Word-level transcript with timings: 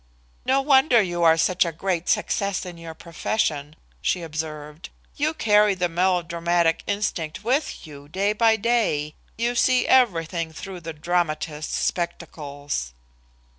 "No 0.45 0.61
wonder 0.63 0.99
you 0.99 1.21
are 1.21 1.37
such 1.37 1.63
a 1.63 1.71
great 1.71 2.09
success 2.09 2.65
in 2.65 2.79
your 2.79 2.95
profession!" 2.95 3.75
she 4.01 4.23
observed. 4.23 4.89
"You 5.15 5.35
carry 5.35 5.75
the 5.75 5.89
melodramatic 5.89 6.81
instinct 6.87 7.43
with 7.43 7.85
you, 7.85 8.07
day 8.09 8.33
by 8.33 8.55
day. 8.55 9.13
You 9.37 9.53
see 9.53 9.87
everything 9.87 10.51
through 10.53 10.79
the 10.79 10.93
dramatist's 10.93 11.75
spectacles." 11.85 12.93